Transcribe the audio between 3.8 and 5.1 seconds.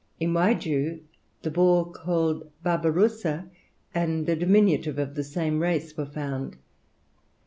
and a diminutive